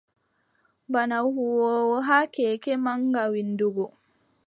Bana 0.93 1.15
huwoowo 1.25 1.97
haa 2.07 2.25
keeke 2.33 2.71
maŋga 2.85 3.23
winndugo. 3.31 3.85